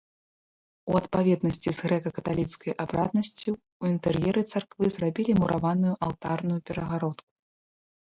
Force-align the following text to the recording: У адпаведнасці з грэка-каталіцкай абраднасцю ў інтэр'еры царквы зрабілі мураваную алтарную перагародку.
У 0.91 0.95
адпаведнасці 0.99 1.69
з 1.79 1.89
грэка-каталіцкай 1.89 2.73
абраднасцю 2.85 3.47
ў 3.51 3.83
інтэр'еры 3.95 4.41
царквы 4.51 4.85
зрабілі 4.99 5.31
мураваную 5.45 5.95
алтарную 6.11 6.59
перагародку. 6.69 7.33